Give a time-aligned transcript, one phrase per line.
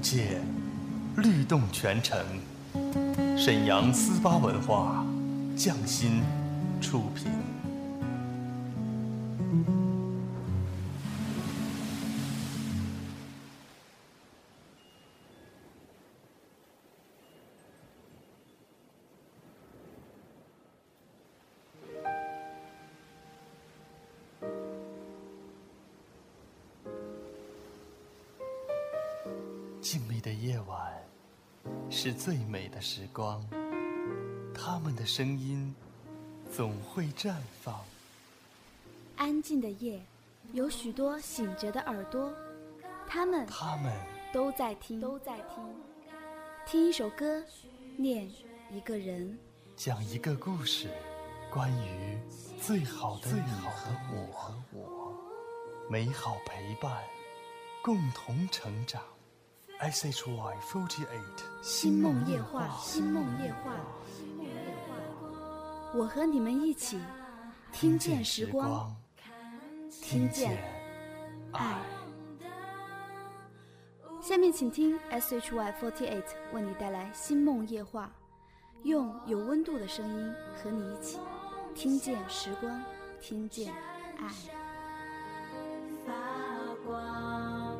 [0.00, 0.40] 界，
[1.16, 2.18] 律动全城。
[3.36, 5.04] 沈阳思巴文化，
[5.56, 6.22] 匠心
[6.80, 7.26] 出品。
[29.90, 31.04] 静谧的夜晚，
[31.90, 33.44] 是最美的时光。
[34.54, 35.74] 他们的声音
[36.48, 37.84] 总会绽放。
[39.16, 40.00] 安静的夜，
[40.52, 42.32] 有许多醒着的耳朵，
[43.08, 43.92] 他们他们
[44.32, 45.74] 都在听，都在听。
[46.64, 47.42] 听一首歌，
[47.96, 48.30] 念
[48.70, 49.36] 一个人，
[49.74, 50.88] 讲一个故事，
[51.52, 52.16] 关于
[52.62, 55.12] 最好的最好的我和我，
[55.90, 57.02] 美好陪伴，
[57.82, 59.02] 共同成长。
[59.80, 63.72] S H Y forty eight，星梦夜话，星梦夜话，
[65.94, 67.00] 我和你们一起
[67.72, 68.94] 听见时光，
[70.02, 70.62] 听见
[71.52, 71.78] 爱。
[74.20, 78.12] 下面请听 S H Y forty eight 为你带来星梦夜话，
[78.82, 81.18] 用有温度的声音和你一起
[81.74, 82.82] 听见时光，
[83.18, 83.72] 听见
[84.18, 84.28] 爱。
[86.06, 86.12] 发
[86.86, 87.78] 光，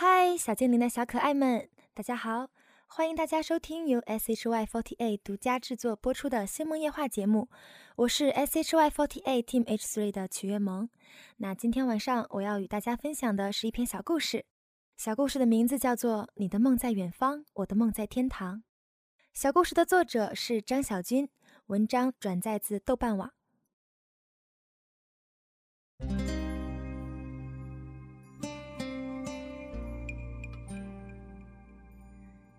[0.00, 2.50] 嗨，小精灵的小可爱们，大家好！
[2.86, 7.48] 欢迎大家收听由 SHY48 独家制作播出的《星梦夜话》节目，
[7.96, 10.88] 我是 SHY48 Team H3 的曲月萌。
[11.38, 14.44] 那今天晚上我要与大家分享的是一篇小故事，
[14.96, 18.58] 小故事的名字叫做《你的梦在远方，我的梦在天堂》。
[19.34, 21.28] 小故事的作者是张小军，
[21.66, 23.32] 文章转载自豆瓣网。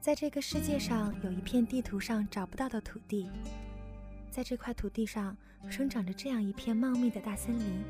[0.01, 3.29] 在这个世界上，有一片地图上找不到的土地，
[4.31, 5.35] 在这块土地上
[5.69, 7.83] 生长着这样一片茂密的大森林，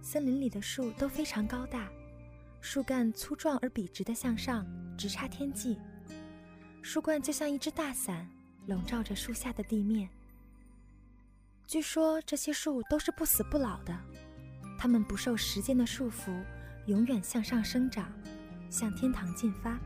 [0.00, 1.90] 森林里的树都非常高大，
[2.62, 4.66] 树干粗壮而笔直地向上，
[4.96, 5.78] 直插天际，
[6.80, 8.26] 树冠就像一只大伞，
[8.66, 10.08] 笼罩着树下的地面。
[11.66, 13.94] 据说这些树都是不死不老的，
[14.78, 16.32] 它们不受时间的束缚，
[16.86, 18.10] 永远向上生长，
[18.70, 19.78] 向天堂进发。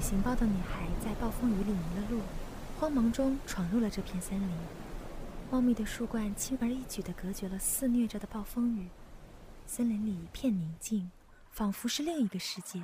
[0.00, 2.22] 旅行包的女孩在暴风雨里迷了路，
[2.78, 4.48] 慌忙中闯入了这片森林。
[5.50, 8.88] 茂密的树冠轻而易举地隔绝了肆虐着的暴风雨，
[9.66, 11.10] 森林里一片宁静，
[11.50, 12.82] 仿佛是另一个世界。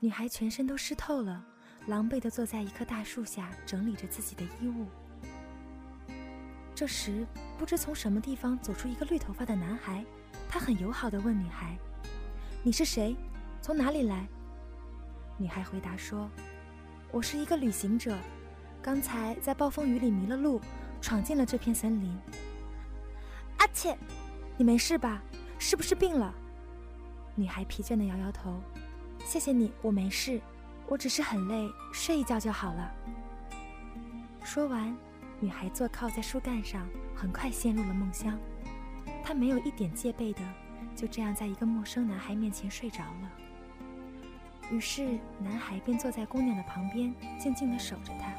[0.00, 1.40] 女孩全身都湿透了，
[1.86, 4.88] 狼狈地坐在一棵大树下，整理着自己的衣物。
[6.74, 7.24] 这时，
[7.56, 10.04] 不知从什么地方走出一个绿头发的男孩，
[10.48, 11.78] 他很友好地问女孩
[12.64, 13.14] ：“你是谁？
[13.60, 14.26] 从哪里来？”
[15.36, 16.28] 女孩回答说
[17.12, 18.16] ：“我是一个旅行者，
[18.82, 20.60] 刚才在暴风雨里迷了路，
[21.00, 22.18] 闯进了这片森林。”
[23.58, 23.96] 阿切，
[24.56, 25.22] 你没事吧？
[25.58, 26.34] 是不是病了？
[27.34, 28.60] 女孩疲倦地摇摇头
[29.24, 30.40] ：“谢谢你，我没事，
[30.88, 32.92] 我只是很累，睡一觉就好了。”
[34.42, 34.96] 说完，
[35.38, 38.38] 女孩坐靠在树干上，很快陷入了梦乡。
[39.22, 40.40] 她没有一点戒备的，
[40.96, 43.30] 就这样在一个陌生男孩面前睡着了。
[44.70, 48.32] 于是，男孩便坐在姑娘的旁边，静静地守着她。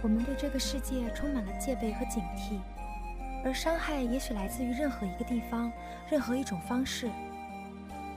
[0.00, 2.60] 我们对这个世界充满了戒备和警惕，
[3.44, 5.70] 而伤害也许来自于任何一个地方，
[6.08, 7.10] 任何一种方式。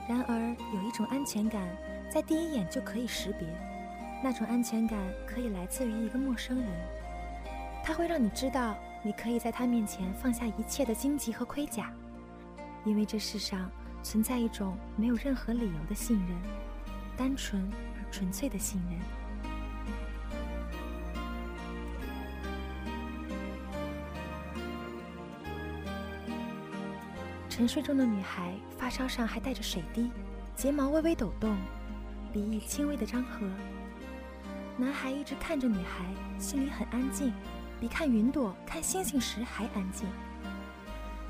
[0.07, 1.67] 然而，有一种安全感，
[2.11, 3.47] 在第一眼就可以识别，
[4.23, 6.67] 那种安全感可以来自于一个陌生人，
[7.83, 11.91] 它会让你知道，你可以在他面前放下一切的荆棘和盔甲，
[12.83, 13.69] 因为这世上
[14.03, 16.37] 存在一种没有任何理由的信任，
[17.15, 18.99] 单纯而纯粹的信任。
[27.47, 30.09] 沉睡中的女孩发梢上还带着水滴，
[30.55, 31.55] 睫毛微微抖动，
[32.33, 33.45] 鼻翼轻微的张合，
[34.77, 36.05] 男孩一直看着女孩，
[36.39, 37.31] 心里很安静，
[37.79, 40.07] 比看云朵、看星星时还安静。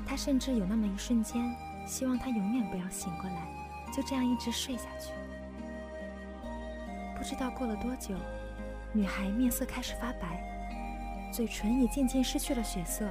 [0.06, 1.54] 他甚至有那么一瞬间，
[1.86, 3.46] 希望她永远不要醒过来，
[3.92, 5.12] 就这样一直睡下去。
[7.16, 8.14] 不知道过了多久，
[8.92, 10.42] 女孩面色开始发白，
[11.32, 13.08] 嘴唇也渐渐失去了血色，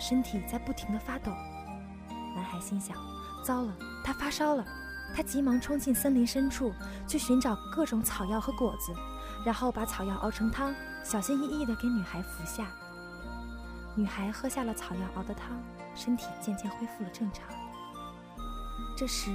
[0.00, 1.30] 身体在不停地发抖。
[2.34, 2.96] 男孩心想：
[3.44, 3.72] 糟了，
[4.04, 4.64] 她发烧了。
[5.14, 6.72] 他急忙冲进森林深处，
[7.06, 8.92] 去寻找各种草药和果子，
[9.46, 10.74] 然后把草药熬成汤，
[11.04, 12.66] 小心翼翼地给女孩服下。
[13.94, 15.62] 女孩喝下了草药熬的汤，
[15.94, 17.46] 身体渐渐恢复了正常。
[18.96, 19.30] 这时，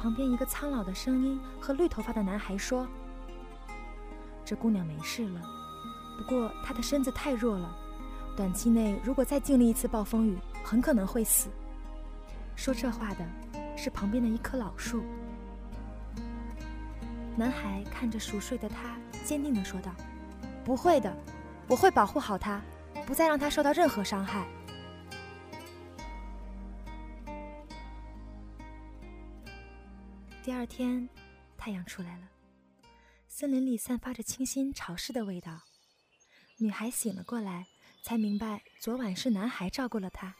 [0.00, 2.86] 旁边一个苍老的声音和绿头发的男孩说
[4.44, 5.40] ：“这姑娘没事了，
[6.18, 7.74] 不过她的身子太弱了，
[8.36, 11.48] 短期内如果再经历一次暴风雨，很可能会死。”
[12.56, 13.24] 说这话的
[13.76, 15.02] 是旁边的一棵老树。
[17.36, 19.92] 男孩看着熟睡的她，坚定地说道
[20.64, 21.16] ：“不会的，
[21.68, 22.60] 我会保护好她，
[23.06, 24.44] 不再让她受到任何伤害。”
[30.44, 31.08] 第二天，
[31.56, 32.28] 太阳出来了，
[33.28, 35.62] 森林里散发着清新潮湿的味道。
[36.58, 37.66] 女孩醒了过来，
[38.02, 40.34] 才明白昨晚是男孩照顾了她。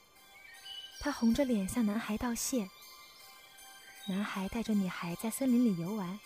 [1.01, 2.69] 她红着脸向男孩道谢。
[4.07, 6.21] 男孩带着女孩在森林里游玩。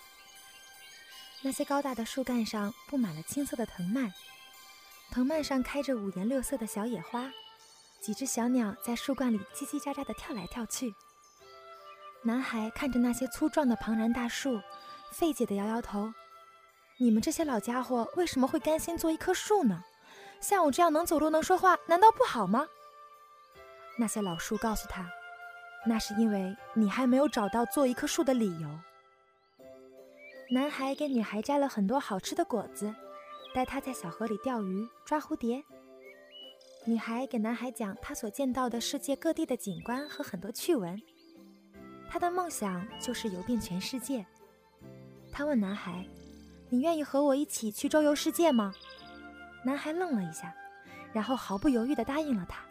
[1.43, 4.13] 那些高大的树干上布满了青色的藤蔓，
[5.13, 7.31] 藤蔓上开着五颜六色的小野花，
[8.01, 10.93] 几只小鸟在树冠里叽叽喳喳地跳来跳去。
[12.23, 14.61] 男孩看着那些粗壮的庞然大树，
[15.13, 16.13] 费解地摇摇头
[16.99, 19.83] ：“你们这些老家伙为什么会甘心做一棵树呢？
[20.41, 22.67] 像我这样能走路能说话，难道不好吗？”
[23.99, 25.09] 那些老树告诉他
[25.87, 28.69] ：“那是因为你还没有找到做一棵树的理由。”
[30.51, 32.95] 男孩给女孩摘了很多好吃的果子，
[33.55, 35.63] 带她在小河里钓鱼、抓蝴蝶。
[36.85, 41.01] 女孩给男孩讲她所见到的世界各地的景观和很多趣闻。
[42.09, 44.25] 他的梦想就是游遍全世界。
[45.31, 46.05] 他问男孩
[46.71, 48.75] ：“你愿意和我一起去周游世界吗？”
[49.65, 50.55] 男孩愣了一下，
[51.13, 52.63] 然后毫不犹豫地答应了他。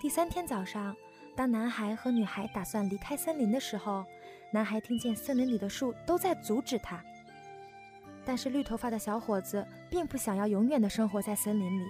[0.00, 0.94] 第三天早上，
[1.36, 4.04] 当男孩和女孩打算离开森林的时候，
[4.52, 7.02] 男孩听见森林里的树都在阻止他，
[8.24, 11.84] 但是绿头发的小伙子并不想要永远的生活在森林里，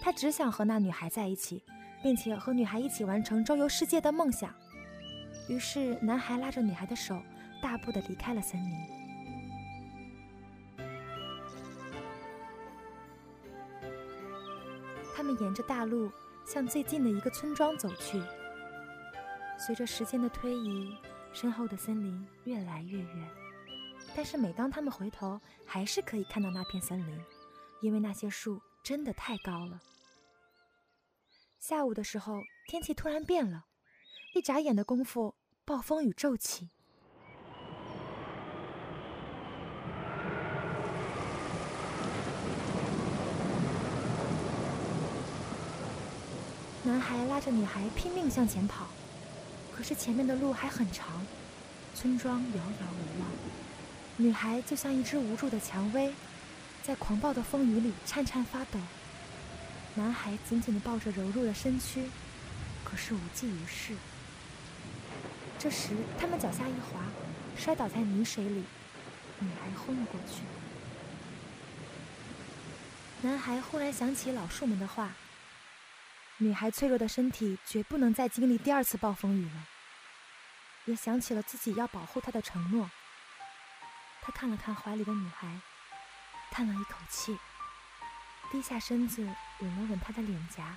[0.00, 1.62] 他只想和那女孩在一起，
[2.06, 4.54] 并且和女孩一起完成周游世界的梦想。
[5.48, 7.20] 于是，男孩拉着女孩的手，
[7.60, 8.78] 大步的离开了森林。
[15.16, 16.08] 他们沿着大路
[16.46, 18.22] 向最近的一个村庄走去。
[19.58, 20.96] 随着时间的推移，
[21.32, 23.28] 身后的森林越来越远，
[24.14, 27.20] 但是每当他们回头，还是可以看到那片森林，
[27.80, 29.80] 因为那些树真的太高了。
[31.68, 33.64] 下午的时候，天气突然变了，
[34.36, 35.34] 一眨眼的功夫，
[35.64, 36.70] 暴风雨骤起。
[46.84, 48.86] 男孩拉着女孩拼命向前跑。
[49.74, 51.26] 可是前面的路还很长，
[51.96, 53.28] 村庄遥遥无望，
[54.18, 56.14] 女孩就像一只无助的蔷薇，
[56.84, 58.78] 在狂暴的风雨里颤颤发抖。
[59.96, 62.08] 男孩紧紧地抱着柔弱的身躯，
[62.84, 63.94] 可是无济于事。
[65.58, 67.00] 这时，他们脚下一滑，
[67.56, 68.62] 摔倒在泥水里，
[69.38, 70.42] 女孩昏了过去。
[73.22, 75.12] 男孩忽然想起老树们的话。
[76.38, 79.66] 女孩脆弱的身体绝不能再经历第二次暴风雨了。
[80.84, 82.90] 也想起了自己要保护她的承诺。
[84.20, 85.48] 他看了看怀里的女孩，
[86.50, 87.38] 叹了一口气，
[88.52, 89.26] 低下身子
[89.60, 90.76] 吻了吻她的脸颊。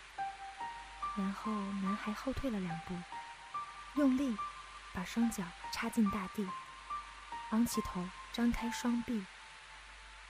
[1.18, 1.52] 然后，
[1.84, 2.96] 男孩后退了两步，
[3.96, 4.38] 用力
[4.94, 5.44] 把双脚
[5.74, 6.48] 插进大地，
[7.52, 9.26] 昂起头，张开双臂。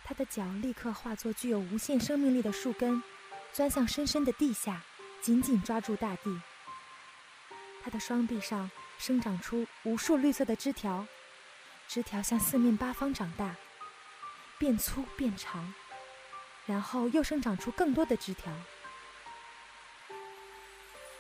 [0.04, 3.04] 他的脚立刻化作具有无限生命力的树根，
[3.54, 4.82] 钻向深深的地下。
[5.22, 6.42] 紧紧抓住大地，
[7.84, 11.06] 他的双臂上生长出无数绿色的枝条，
[11.90, 13.54] 枝条向四面八方长大，
[14.58, 15.74] 变粗变长，
[16.70, 18.54] 然后又生长出更多的枝条。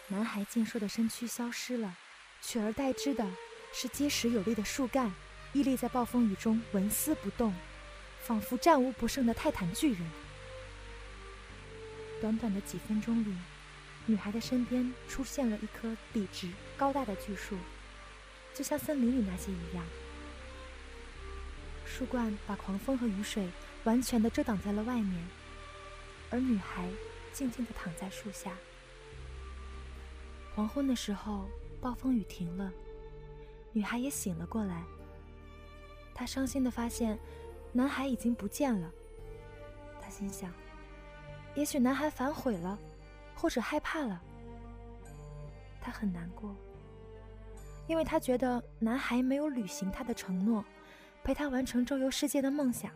[0.07, 1.97] 男孩健硕的身躯消失了，
[2.39, 3.27] 取而代之的
[3.73, 5.11] 是结实有力的树干，
[5.53, 7.51] 屹立在暴风雨中纹丝不动，
[8.21, 10.07] 仿佛战无不胜的泰坦巨人。
[12.21, 13.35] 短短的几分钟里。
[14.05, 17.55] 女孩的身边出现了一棵笔直高大的巨树，
[18.55, 19.83] 就像森林里那些一样。
[21.85, 23.47] 树冠把狂风和雨水
[23.83, 25.27] 完全的遮挡在了外面，
[26.29, 26.87] 而女孩
[27.33, 28.53] 静静的躺在树下。
[30.55, 31.47] 黄昏的时候，
[31.81, 32.71] 暴风雨停了，
[33.71, 34.83] 女孩也醒了过来。
[36.13, 37.17] 她伤心的发现，
[37.71, 38.91] 男孩已经不见了。
[40.01, 40.51] 她心想，
[41.55, 42.77] 也许男孩反悔了，
[43.35, 44.21] 或者害怕了。
[45.79, 46.53] 她很难过，
[47.87, 50.65] 因为她觉得男孩没有履行他的承诺，
[51.23, 52.91] 陪她完成周游世界的梦想。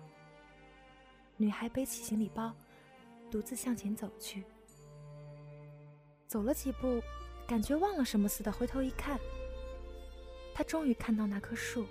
[1.37, 2.53] 女孩背起行李包，
[3.33, 4.43] 独自向前走去。
[6.27, 7.01] 走了几步，
[7.47, 9.19] 感觉忘了什么似的，回头一看，
[10.53, 11.87] 他终于看到那棵树，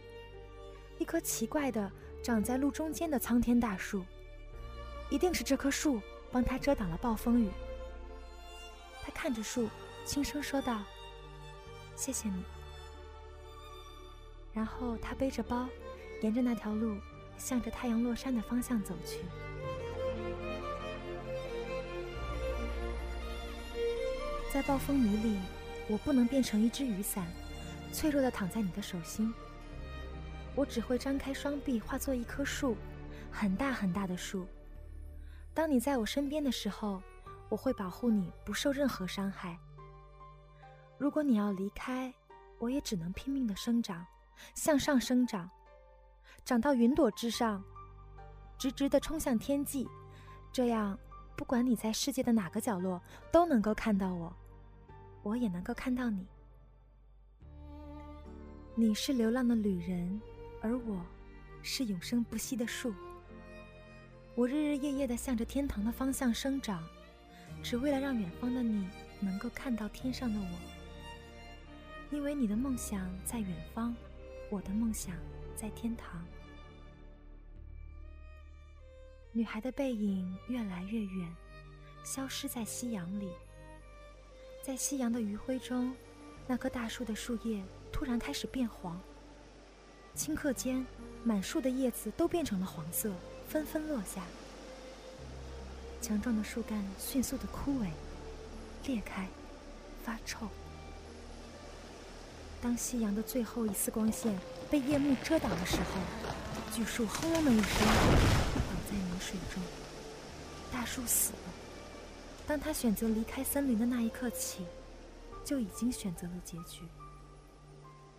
[0.98, 1.90] 一棵奇怪的
[2.22, 4.04] 长在路中间的苍天大树。
[5.10, 7.50] 一定是这棵树帮他遮挡了暴风雨。
[9.02, 9.68] 他看着树。
[10.04, 10.82] 轻声说道
[11.94, 12.42] ：“谢谢你。”
[14.52, 15.68] 然后他背着包，
[16.22, 16.96] 沿着那条路，
[17.36, 19.18] 向着太阳落山的方向走去。
[24.52, 25.38] 在暴风雨里，
[25.88, 27.26] 我不能变成一只雨伞，
[27.90, 29.32] 脆弱的躺在你的手心。
[30.54, 32.76] 我只会张开双臂，化作一棵树，
[33.30, 34.46] 很大很大的树。
[35.54, 37.02] 当你在我身边的时候，
[37.48, 39.58] 我会保护你不受任何伤害。
[40.98, 42.12] 如果你要离开，
[42.58, 44.04] 我也只能拼命的生长，
[44.54, 45.48] 向上生长，
[46.44, 47.64] 长到云朵之上，
[48.58, 49.88] 直直的冲向天际。
[50.52, 50.98] 这样，
[51.36, 53.00] 不管你在世界的哪个角落，
[53.32, 54.30] 都能够看到我，
[55.22, 56.26] 我也能够看到你。
[58.74, 60.20] 你是流浪的旅人，
[60.60, 61.00] 而我，
[61.62, 62.92] 是永生不息的树。
[64.34, 66.82] 我日日夜夜的向着天堂的方向生长，
[67.62, 68.88] 只为了让远方的你
[69.20, 70.58] 能够看到天上的我。
[72.10, 73.94] 因为你的梦想在远方，
[74.50, 75.14] 我的梦想
[75.54, 76.24] 在天堂。
[79.32, 81.36] 女孩的背影越来越远，
[82.02, 83.30] 消失在夕阳里。
[84.64, 85.92] 在夕阳的余晖中，
[86.46, 88.98] 那棵大树的树叶突然开始变黄。
[90.16, 90.86] 顷刻间，
[91.24, 93.12] 满树的叶子都变成了黄色，
[93.48, 94.22] 纷纷落下。
[96.00, 97.88] 强壮的树干迅速的枯萎、
[98.86, 99.26] 裂开、
[100.04, 100.46] 发臭。
[102.60, 104.38] 当夕阳的最后一丝光线
[104.70, 106.00] 被夜幕遮挡的时候，
[106.72, 107.86] 巨树轰隆的一声
[108.54, 109.60] 倒在泥水中。
[110.70, 111.51] 大树死了。
[112.46, 114.66] 当他选择离开森林的那一刻起，
[115.44, 116.82] 就已经选择了结局，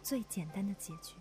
[0.01, 1.15] 最简单的结局。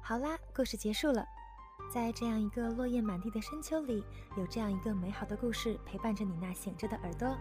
[0.00, 1.24] 好啦，故事结束了。
[1.92, 4.02] 在这样一个落叶满地的深秋里，
[4.36, 7.36] 有这样一个美好的故事陪伴着你那醒着的耳朵。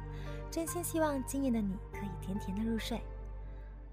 [0.49, 3.01] 真心希望今夜的你可以甜甜的入睡。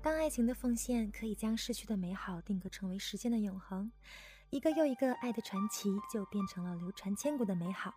[0.02, 3.90] 当爱情的奉献可以将逝去的美好定格成为时间的永恒，
[4.50, 7.92] 一个又一个爱的传奇就变成了流传千古的美好。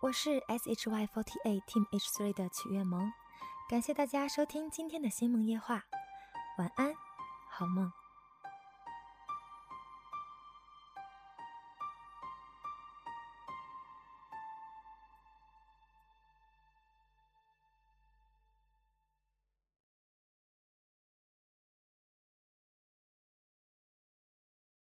[0.00, 3.12] 我是 S H Y forty eight Team H three 的曲月萌，
[3.68, 5.84] 感谢大家收听今天的星梦夜话，
[6.58, 6.92] 晚安，
[7.48, 7.92] 好梦。